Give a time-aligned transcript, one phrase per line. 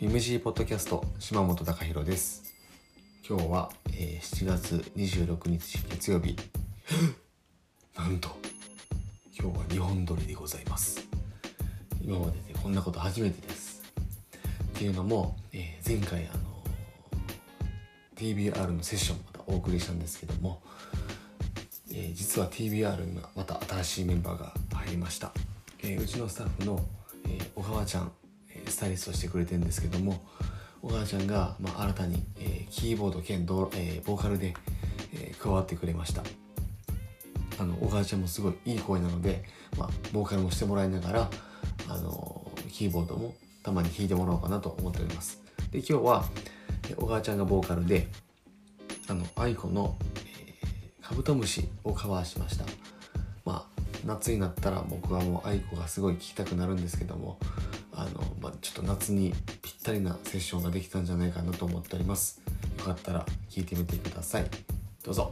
[0.00, 2.54] ミムジーポッドキャスト島本隆弘です。
[3.28, 6.36] 今日は、えー7月26日月曜日。
[7.96, 8.38] なんと
[9.36, 11.00] 今日は2本撮りでございます。
[12.00, 13.82] 今まででこんなこと初めてです。
[14.62, 16.62] っていうのも、えー前回あの
[18.14, 20.62] TBR のセッションまたお送りしたんですけども、
[21.90, 25.32] えー実は TBR にまた新しいメンバーが入りました、
[25.80, 26.86] えーうちのスタッフの、
[27.24, 28.12] えー小川ちゃん、
[28.68, 30.22] スタイリストしてくれてるんですけども
[30.82, 34.54] 小川ちゃんが、まあ、新たに、えーキーボード兼ド、えーボーカルで、
[35.14, 36.22] えー加わってくれました。
[37.60, 39.42] あの小川ちゃんもすごいいい声なので、
[39.76, 41.30] まあ、ボーカルもしてもらいながら、
[41.88, 45.42] あのキーボードもたまに弾いてもらおうかなと思っております。
[45.72, 46.24] で今日は
[46.88, 48.06] え小川ちゃんがボーカルで
[49.08, 52.66] あの愛子の、えーカブトムシをカバーしました。
[53.44, 57.38] まあ夏になったら僕はもう愛子がすごい聴きたくなるんですけども
[57.98, 62.40] あの、まあ、ちょっと夏にぴったりなセッションができたんじゃないかなと思っております。
[62.78, 64.46] よかったら聞いてみてください。
[65.02, 65.28] どうぞ。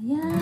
[0.00, 0.41] Yeah.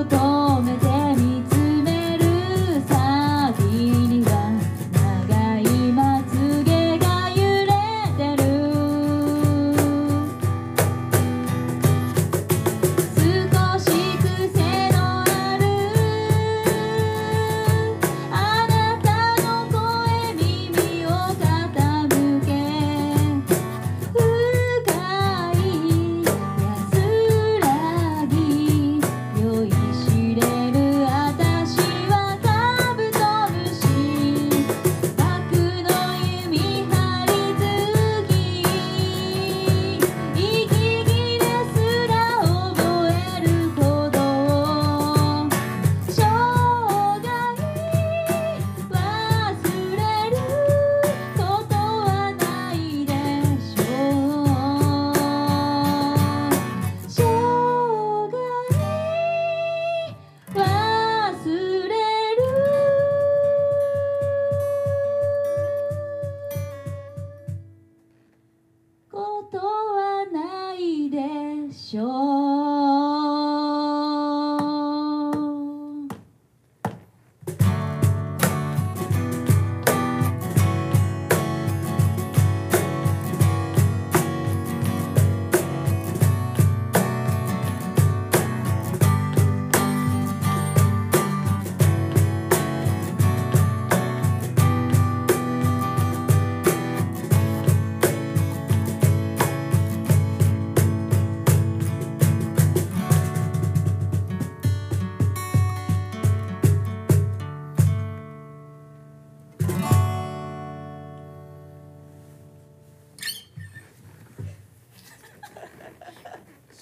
[0.00, 0.39] you don't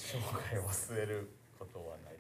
[0.08, 1.28] 生涯忘れる
[1.58, 2.14] ことはない